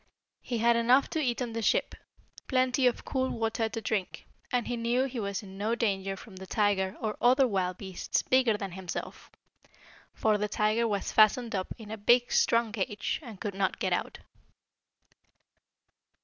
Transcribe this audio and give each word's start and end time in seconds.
He 0.41 0.57
had 0.57 0.75
enough 0.75 1.11
to 1.11 1.19
eat 1.21 1.43
on 1.43 1.53
the 1.53 1.61
ship, 1.61 1.93
plenty 2.47 2.87
of 2.87 3.05
cool 3.05 3.29
water 3.29 3.69
to 3.69 3.81
drink, 3.81 4.25
and 4.51 4.67
he 4.67 4.75
knew 4.75 5.03
he 5.03 5.19
was 5.19 5.43
in 5.43 5.59
no 5.59 5.75
danger 5.75 6.17
from 6.17 6.37
the 6.37 6.47
tiger 6.47 6.97
or 6.99 7.15
other 7.21 7.47
wild 7.47 7.77
beasts 7.77 8.23
bigger 8.23 8.57
than 8.57 8.71
himself. 8.71 9.29
For 10.15 10.39
the 10.39 10.47
tiger 10.49 10.87
was 10.87 11.11
fastened 11.11 11.53
up 11.53 11.67
in 11.77 11.91
a 11.91 11.97
big 11.97 12.31
strong 12.31 12.71
cage, 12.71 13.19
and 13.21 13.39
could 13.39 13.53
not 13.53 13.77
get 13.77 13.93
out. 13.93 14.17